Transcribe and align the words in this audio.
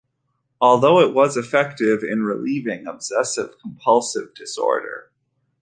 Although 0.59 0.99
it 1.01 1.13
was 1.13 1.37
effective 1.37 2.01
in 2.03 2.23
relieving 2.23 2.87
obsessive-compulsive 2.87 4.33
disorder. 4.33 5.11